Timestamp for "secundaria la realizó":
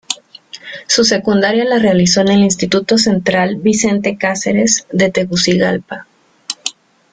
1.03-2.21